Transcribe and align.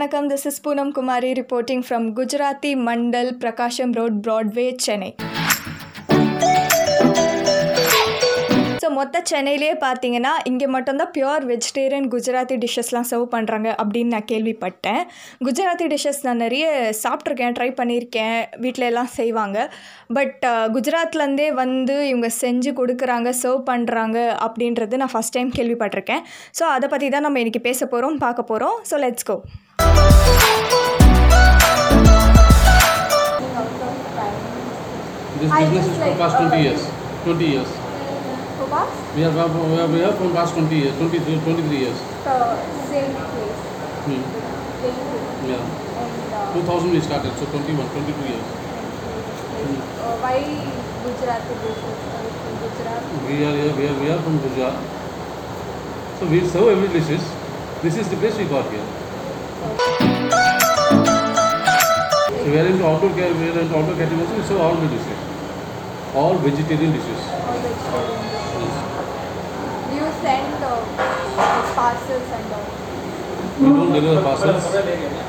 வணக்கம். 0.00 0.28
This 0.30 0.46
is 0.48 0.60
Poonam 0.64 0.90
Kumari 0.96 1.30
reporting 1.38 1.82
from 1.86 2.04
Gujarati 2.18 2.70
Mandal 2.86 3.30
Prakasam 3.42 3.90
road 3.98 4.16
Broadway 4.26 4.64
Chennai 4.84 5.10
so 8.82 8.88
மொத்த 8.98 9.20
சென்னையிலே 9.30 9.70
பார்த்தீங்கன்னா 9.84 10.32
இங்கே 10.50 10.66
மட்டும்தான் 10.74 11.12
பியூர் 11.16 11.44
வெஜிடேரியன் 11.50 12.06
குஜராத்தி 12.14 12.56
டிஷ்ஷஸ்லாம் 12.64 13.08
சர்வ் 13.10 13.26
பண்ணுறாங்க 13.34 13.68
அப்படின்னு 13.82 14.14
நான் 14.16 14.28
கேள்விப்பட்டேன். 14.32 15.02
குஜராத்தி 15.46 15.88
டிஷ்ஷஸ் 15.94 16.22
நான் 16.28 16.42
நிறைய 16.44 16.66
சாப்பிட்ருக்கேன் 17.02 17.56
ட்ரை 17.58 17.70
பண்ணியிருக்கேன் 17.80 18.38
வீட்டில 18.64 18.90
எல்லாம் 18.92 19.12
செய்வாங்க. 19.18 19.68
பட் 20.18 20.42
uh, 20.52 20.66
குஜராத்லேருந்தே 20.76 21.48
வந்து 21.62 21.96
இவங்க 22.12 22.30
செஞ்சு 22.42 22.72
கொடுக்குறாங்க 22.82 23.30
சர்வ் 23.42 23.64
பண்ணுறாங்க 23.72 24.18
அப்படின்றது 24.46 25.02
நான் 25.02 25.14
ஃபஸ்ட் 25.16 25.36
டைம் 25.38 25.56
கேள்விப்பட்டிருக்கேன். 25.58 26.24
ஸோ 26.60 26.66
அதை 26.76 26.88
பற்றி 26.94 27.08
தான் 27.16 27.28
நம்ம 27.28 27.42
இன்றைக்கி 27.44 27.64
பேச 27.70 27.80
போகிறோம் 27.94 28.22
பார்க்க 28.26 28.52
போகிறோம் 28.52 28.78
so 28.90 28.98
let's 29.06 29.28
go 29.30 29.36
This 35.50 35.58
I 35.58 35.64
business 35.66 35.86
is 35.90 35.98
like, 35.98 36.12
for 36.12 36.18
past 36.22 36.36
20 36.38 36.54
uh, 36.54 36.62
years. 36.62 36.80
20 37.24 37.44
years. 37.44 37.70
We 39.16 39.24
are, 39.26 39.32
we 39.34 39.78
are, 39.82 39.88
we 39.90 40.02
are 40.04 40.12
from 40.14 40.30
past 40.32 40.54
20 40.54 40.70
years, 40.76 40.94
23, 40.96 41.40
23 41.42 41.76
years. 41.76 41.98
same 42.86 43.10
place, 43.10 43.58
Hmm. 44.06 44.22
Yeah. 45.50 45.58
and 45.58 46.54
2000 46.54 46.90
we 46.92 47.00
started, 47.00 47.32
so 47.34 47.46
21, 47.50 47.82
22 47.90 48.30
years. 48.30 48.46
why 50.22 50.38
Gujarati 51.02 51.54
dishes 51.66 51.98
Gujarat? 52.62 53.02
We 53.26 53.42
are, 53.42 53.56
here- 53.58 53.74
we 53.74 53.84
are, 53.90 53.98
we 54.00 54.10
are 54.14 54.22
from 54.22 54.38
Gujarat. 54.38 54.78
So 56.20 56.26
we 56.26 56.46
serve 56.46 56.68
every 56.78 56.88
dishes. 56.94 57.22
This 57.82 57.96
is 57.98 58.06
the 58.08 58.16
place 58.22 58.38
we 58.38 58.44
got 58.44 58.70
here. 58.70 58.86
So 62.38 62.46
we 62.46 62.58
are 62.58 62.66
into 62.66 62.86
outdoor, 62.86 63.10
ca- 63.18 63.34
we 63.34 63.50
are 63.50 63.58
into 63.60 63.76
outdoor 63.76 63.96
category, 63.96 64.42
so 64.46 64.58
all 64.62 64.76
the 64.76 64.86
dishes. 64.86 65.29
All 66.14 66.34
vegetarian 66.38 66.92
dishes. 66.92 67.20
All 67.46 67.58
vegetarian 67.62 68.22
dishes. 68.34 68.74
Do 69.88 69.94
you 69.94 70.08
send 70.22 70.64
uh, 70.64 70.82
parcels 71.74 72.28
and 72.38 72.52
all? 72.52 72.66
We 73.60 73.68
don't 73.68 73.92
deliver 73.92 74.22
parcels. 74.22 74.64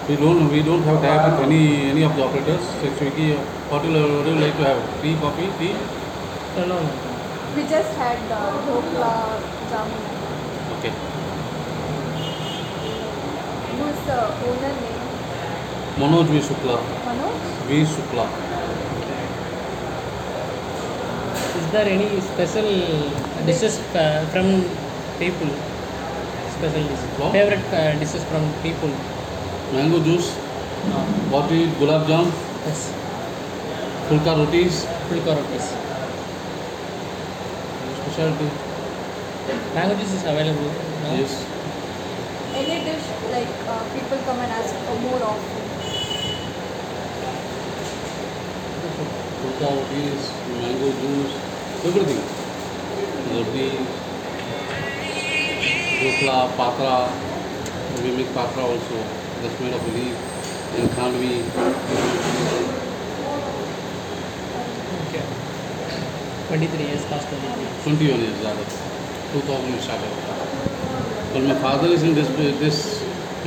We 0.09 0.15
don't 0.15 0.49
we 0.51 0.63
don't 0.63 0.83
have 0.83 1.01
tie 1.01 1.29
with 1.29 1.45
any 1.45 1.91
any 1.91 2.03
of 2.03 2.15
the 2.15 2.23
operators. 2.23 2.63
So 2.81 2.89
Swiggy, 2.97 3.35
what 3.69 3.83
will 3.83 4.25
you 4.25 4.35
like 4.41 4.57
to 4.57 4.63
have? 4.63 5.01
Tea, 5.01 5.15
coffee, 5.21 5.49
tea? 5.59 5.75
No, 6.57 6.65
no. 6.65 6.79
We 7.55 7.63
just 7.67 7.93
had 8.01 8.17
uh, 8.31 8.51
dhokla, 8.65 9.11
jamun. 9.69 10.01
Okay. 10.77 10.93
Who's 13.77 13.99
the 14.07 14.19
owner 14.49 14.73
name? 14.81 15.03
Manoj 15.99 16.25
V. 16.31 16.39
Shukla. 16.49 16.77
Manoj? 17.05 17.35
V. 17.67 17.83
Shukla. 17.85 18.50
Is 21.61 21.67
there 21.71 21.87
any 21.87 22.19
special 22.21 22.67
dishes 23.45 23.77
uh, 23.95 24.25
from 24.33 24.47
people? 25.19 25.49
Special 26.57 26.83
dishes. 26.89 27.11
What? 27.19 27.31
Favorite 27.33 27.65
uh, 27.73 27.93
dishes 28.01 28.23
from 28.25 28.43
people? 28.63 28.89
Mango 29.73 29.99
juice, 30.03 30.29
roti, 31.31 31.67
gulab 31.79 32.07
jam, 32.07 32.25
Yes. 32.65 32.81
fulka 34.09 34.33
rotis. 34.39 34.83
Pulka 35.09 35.35
rotis. 35.37 35.65
Specialty. 38.01 38.49
Mango 39.75 39.95
juice 40.01 40.13
is 40.19 40.25
available. 40.33 40.71
No? 41.05 41.13
Yes. 41.15 41.33
Any 42.57 42.77
dish 42.89 43.07
like 43.31 43.53
uh, 43.69 43.83
people 43.95 44.17
come 44.27 44.39
and 44.39 44.51
ask 44.51 44.75
for 44.87 44.97
more 45.07 45.21
often. 45.23 45.59
Fulka 49.41 49.67
rotis, 49.77 50.23
mango 50.59 50.89
juice, 51.01 51.50
Prakriti 51.83 52.15
Prakriti 53.27 53.63
रोकला 56.01 56.35
पात्रा 56.57 56.91
विमित 58.01 58.27
Patra 58.35 58.65
also 58.65 58.99
दशमी 59.43 59.71
रखी 59.71 60.03
खानवी 60.95 61.31
twenty 66.49 68.07
one 68.07 68.21
year 68.21 68.37
ज़्यादा 68.39 68.63
two 69.33 69.41
thousand 69.49 69.81
start 69.81 70.01
but 71.33 71.43
my 71.43 71.59
father 71.63 71.93
is 71.93 72.05
in 72.05 72.15
this 72.15 72.29
this 72.59 72.79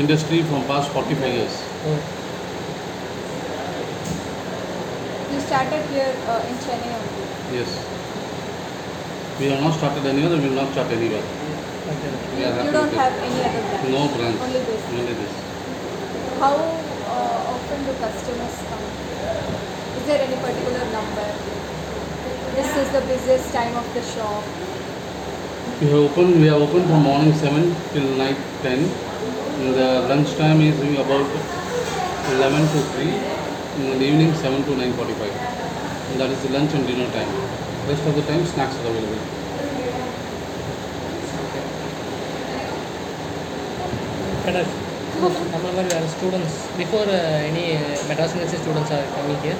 industry 0.01 0.43
from 0.45 0.69
past 0.69 0.91
forty 0.95 1.15
five 1.16 1.34
years 1.34 1.56
We 9.41 9.47
have 9.50 9.61
not 9.61 9.75
started 9.75 10.06
anywhere. 10.06 10.39
We 10.39 10.49
will 10.49 10.62
not 10.62 10.71
start 10.71 10.91
anywhere. 10.95 11.19
Okay. 11.19 12.11
We 12.39 12.45
are 12.47 12.65
You 12.65 12.71
don't 12.71 12.87
with 12.87 12.95
have 12.95 13.15
any 13.19 13.41
other 13.43 13.62
branch. 13.67 13.91
No 13.91 14.03
branch. 14.15 14.39
Only 14.47 14.62
this. 14.62 14.83
Only 14.95 15.15
this. 15.19 15.33
How 16.39 16.55
uh, 16.55 17.53
often 17.55 17.78
do 17.83 17.93
customers 17.99 18.55
come? 18.71 18.84
Is 19.99 20.05
there 20.06 20.22
any 20.22 20.39
particular 20.39 20.87
number? 20.95 21.27
This 22.55 22.71
is 22.78 22.89
the 22.95 23.03
busiest 23.11 23.53
time 23.53 23.75
of 23.75 23.87
the 23.95 24.03
shop. 24.15 24.45
We 25.81 25.89
have 25.91 25.99
open. 25.99 26.41
We 26.41 26.49
are 26.49 26.61
open 26.61 26.87
from 26.87 27.03
morning 27.03 27.34
7 27.34 27.75
till 27.93 28.09
night 28.15 28.39
10. 28.62 28.87
And 28.87 29.75
the 29.75 30.06
lunch 30.06 30.31
time 30.37 30.61
is 30.61 30.78
about 30.78 31.27
11 32.39 32.71
to 32.71 32.81
3. 32.95 33.11
In 33.83 33.99
the 33.99 34.06
evening 34.06 34.33
7 34.34 34.62
to 34.62 34.78
9:45. 34.78 35.34
And 36.12 36.21
that 36.21 36.31
is 36.31 36.41
the 36.47 36.51
lunch 36.55 36.72
and 36.72 36.87
dinner 36.87 37.11
time. 37.11 37.64
Rest 37.87 38.06
of 38.06 38.15
the 38.17 38.22
time 38.22 38.47
snacks 38.47 38.77
are 38.77 38.87
available. 38.87 39.19
Some 45.25 45.27
of 45.27 45.65
our 45.65 46.09
students, 46.09 46.67
before 46.77 47.06
uh, 47.06 47.49
any 47.50 47.77
uh, 47.77 47.81
Madras 48.09 48.34
University 48.34 48.62
students 48.62 48.91
are 48.91 49.05
coming 49.17 49.39
here, 49.41 49.56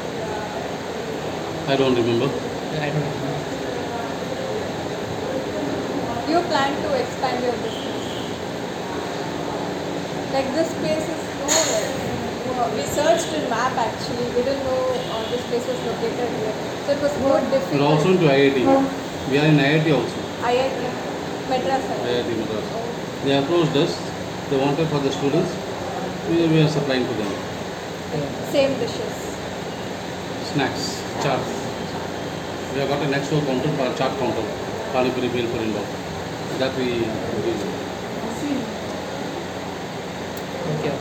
I 1.69 1.77
don't 1.77 1.95
remember. 1.95 2.27
I 2.81 2.91
don't 2.91 3.05
know. 3.05 3.35
You 6.29 6.41
plan 6.49 6.73
to 6.83 6.95
expand 6.95 7.45
your 7.45 7.53
business. 7.53 8.03
Like 10.33 10.49
this 10.55 10.73
place 10.75 11.09
is 11.09 11.23
uh, 11.45 12.14
we 12.77 12.83
searched 12.83 13.33
in 13.35 13.51
map 13.51 13.77
actually. 13.77 14.27
We 14.37 14.43
didn't 14.47 14.63
know 14.65 14.83
uh, 15.11 15.31
this 15.31 15.43
place 15.51 15.67
was 15.67 15.81
located 15.87 16.29
here. 16.39 16.55
So 16.87 16.93
it 16.93 17.03
was 17.03 17.15
more 17.21 17.41
difficult. 17.51 17.73
We 17.73 17.81
are 17.81 17.91
difficult. 17.91 17.91
also 17.91 18.09
into 18.15 18.27
IIT. 18.31 18.59
We 19.31 19.39
are 19.39 19.47
in 19.47 19.59
IIT 19.59 19.87
also. 19.91 20.19
IIT 20.47 20.81
Madras. 21.51 21.85
IIT 22.07 22.31
Madras. 22.39 22.67
They 23.25 23.35
approached 23.39 23.77
us. 23.77 23.93
They 24.51 24.59
wanted 24.59 24.87
for 24.89 25.01
the 25.01 25.11
students. 25.11 25.51
We, 26.31 26.47
we 26.49 26.63
are 26.63 26.69
supplying 26.69 27.07
to 27.07 27.15
them. 27.15 27.33
Same 28.53 28.79
dishes. 28.79 29.15
Snacks, 30.53 31.03
chaat. 31.21 31.43
We 32.75 32.81
have 32.81 32.89
got 32.89 33.03
a 33.03 33.09
next 33.09 33.31
door 33.31 33.43
counter 33.43 33.71
for 33.77 33.91
chaat 33.99 34.17
counter. 34.19 34.47
Pani 34.93 35.11
Puri 35.11 35.29
Bhel 35.29 35.51
Puri. 35.51 35.73
That 36.59 36.77
we 36.79 36.85
use. 36.85 37.85
Okay. 40.79 40.95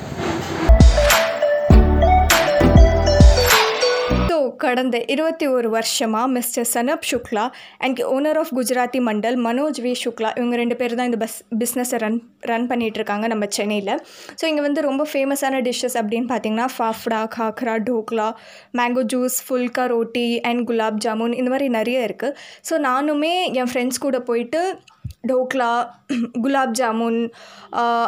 கடந்த 4.61 4.97
இருபத்தி 5.07 5.47
ஒரு 5.47 5.69
வருஷமாக 5.71 6.27
mister 6.29 6.67
சனப் 6.73 7.07
Shukla 7.11 7.45
and 7.79 8.01
owner 8.15 8.39
of 8.39 8.53
Gujarati 8.59 9.01
Mandal 9.09 9.37
Manoj 9.47 9.79
V 9.81 9.93
Shukla 10.03 10.31
இவங்க 10.37 10.57
ரெண்டு 10.57 10.77
பேர் 10.77 10.95
தான் 10.95 11.09
இந்த 11.11 11.17
bus 11.17 11.37
பிஸ்னஸை 11.59 11.99
ரன் 11.99 12.19
ரன் 12.43 12.67
பண்ணிகிட்ருக்காங்க 12.71 13.27
நம்ம 13.27 13.47
சென்னையில். 13.51 13.93
ஸோ 14.41 14.45
இங்கே 14.47 14.63
வந்து 14.63 14.81
ரொம்ப 14.81 15.07
ஃபேமஸான 15.13 15.61
டிஷ்ஷஸ் 15.61 15.97
அப்படின்னு 16.01 16.31
பார்த்தீங்கன்னா 16.33 16.69
fafda 16.77 17.21
khakhra 17.37 17.77
dhokla 17.89 18.29
mango 18.73 19.05
juice 19.15 19.39
phulka 19.49 19.87
roti 19.87 20.29
and 20.43 20.65
gulab 20.71 21.01
jamun 21.07 21.35
இந்த 21.35 21.51
மாதிரி 21.51 21.69
நிறைய 21.79 22.09
இருக்குது 22.09 22.37
ஸோ 22.71 22.77
நானுமே 22.89 23.35
என் 23.61 23.73
ஃப்ரெண்ட்ஸ் 23.73 23.99
கூட 23.99 24.21
போயிட்டு 24.23 24.63
டோக்லா 25.25 25.71
குலாப் 26.43 26.77
ஜாமுன் 26.81 27.21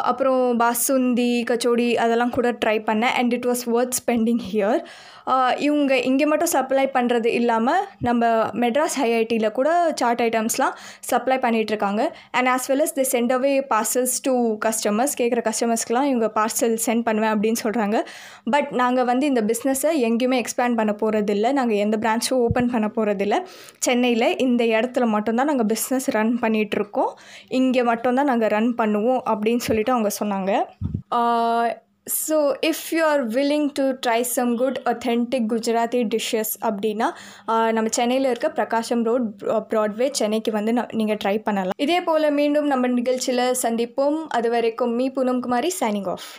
அப்புறம் 0.09 0.43
பாசுந்தி 0.59 1.31
கச்சோடி 1.43 1.89
அதெல்லாம் 1.95 2.29
கூட 2.29 2.51
ட்ரை 2.63 2.77
பண்ணேன். 2.87 3.15
And 3.19 3.33
it 3.33 3.45
was 3.45 3.63
worth 3.75 3.97
spending 4.01 4.43
here 4.51 4.79
இவங்க 5.57 5.93
இங்கே 5.99 6.25
மட்டும் 6.25 6.51
சப்ளை 6.53 6.85
பண்ணுறது 6.93 7.29
இல்லாமல் 7.39 7.83
நம்ம 7.99 8.23
மெட்ராஸ் 8.53 8.97
ஐஐடியில் 9.01 9.51
கூட 9.51 9.69
சாட் 9.95 10.21
ஐட்டம்ஸ்லாம் 10.21 10.73
சப்ளை 10.99 11.37
பண்ணிகிட்ருக்காங்க 11.37 12.01
and 12.31 12.47
as 12.47 12.67
well 12.69 12.81
as 12.81 12.93
they 12.93 13.05
send 13.11 13.31
away 13.31 13.53
parcels 13.69 14.15
to 14.21 14.33
customers 14.65 15.15
கேட்குற 15.21 15.43
கஸ்டமர்ஸ்க்கெலாம் 15.45 16.03
இவங்க 16.03 16.29
பார்சல் 16.35 16.75
சென்ட் 16.85 17.03
பண்ணுவேன் 17.03 17.33
அப்படின்னு 17.35 17.61
சொல்கிறாங்க 17.63 17.99
பட் 18.45 18.71
நாங்கள் 18.73 19.05
வந்து 19.05 19.25
இந்த 19.25 19.43
பிஸ்னஸை 19.43 19.91
எங்கேயுமே 20.09 20.39
எக்ஸ்பேண்ட் 20.43 20.75
பண்ண 20.75 20.95
போகிறதில்ல 21.01 21.53
நாங்கள் 21.53 21.77
எந்த 21.77 21.97
பிரான்ச்சும் 21.97 22.39
ஓப்பன் 22.39 22.69
பண்ண 22.69 22.89
போகிறதில்ல 22.95 23.37
சென்னையில் 23.79 24.29
இந்த 24.37 24.63
இடத்துல 24.75 25.05
மட்டும்தான் 25.05 25.45
நாங்கள் 25.45 25.71
பிஸ்னஸ் 25.73 26.09
ரன் 26.09 26.35
பண்ணிகிட்ருக்கோம் 26.41 27.02
இங்கே 27.59 27.83
மட்டும்தான் 27.91 28.29
நாங்கள் 28.31 28.53
ரன் 28.57 28.73
பண்ணுவோம் 28.81 29.23
அப்படின்னு 29.33 29.65
சொல்லிட்டு 29.69 29.95
அவங்க 29.95 30.11
சொன்னாங்க. 30.19 30.51
So 32.21 32.37
if 32.69 32.85
you 32.93 33.01
are 33.09 33.21
willing 33.35 33.67
to 33.77 33.83
try 34.05 34.21
some 34.33 34.51
good 34.61 34.79
authentic 34.91 35.45
Gujarati 35.53 35.99
dishes 36.13 36.53
அப்படின்னா 36.67 37.07
நம்ம 37.77 37.91
சென்னையில் 37.97 38.27
இருக்க 38.31 38.49
பிரகாஷம் 38.59 39.03
ரோட் 39.09 39.27
ப்ராட்வே 39.71 40.07
சென்னைக்கு 40.19 40.53
வந்து 40.57 40.73
நீங்கள் 40.99 41.19
ட்ரை 41.23 41.35
பண்ணலாம். 41.47 41.77
இதே 41.85 41.99
போல் 42.07 42.35
மீண்டும் 42.39 42.67
நம்ம 42.73 42.91
நிகழ்ச்சியில் 42.99 43.45
சந்திப்போம். 43.63 44.19
அது 44.39 44.49
வரைக்கும் 44.55 44.95
me. 44.99 45.07
Poonam 45.17 45.43
Kumari 45.45 45.71
signing 45.81 46.09
off 46.15 46.29